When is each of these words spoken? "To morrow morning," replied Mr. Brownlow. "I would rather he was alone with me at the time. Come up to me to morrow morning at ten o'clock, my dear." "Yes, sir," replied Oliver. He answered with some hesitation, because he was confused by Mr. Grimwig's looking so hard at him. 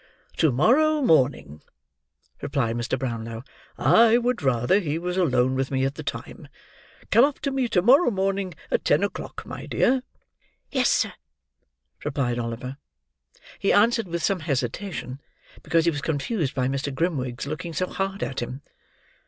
"To 0.37 0.51
morrow 0.51 0.99
morning," 1.03 1.61
replied 2.41 2.75
Mr. 2.75 2.97
Brownlow. 2.97 3.43
"I 3.77 4.17
would 4.17 4.41
rather 4.41 4.79
he 4.79 4.97
was 4.97 5.15
alone 5.15 5.53
with 5.53 5.69
me 5.69 5.85
at 5.85 5.93
the 5.93 6.01
time. 6.01 6.47
Come 7.11 7.23
up 7.23 7.37
to 7.41 7.51
me 7.51 7.67
to 7.69 7.83
morrow 7.83 8.09
morning 8.09 8.55
at 8.71 8.83
ten 8.83 9.03
o'clock, 9.03 9.45
my 9.45 9.67
dear." 9.67 10.01
"Yes, 10.71 10.89
sir," 10.89 11.13
replied 12.03 12.39
Oliver. 12.39 12.77
He 13.59 13.71
answered 13.71 14.07
with 14.07 14.23
some 14.23 14.39
hesitation, 14.39 15.21
because 15.61 15.85
he 15.85 15.91
was 15.91 16.01
confused 16.01 16.55
by 16.55 16.67
Mr. 16.67 16.91
Grimwig's 16.91 17.45
looking 17.45 17.73
so 17.73 17.85
hard 17.85 18.23
at 18.23 18.39
him. 18.41 18.63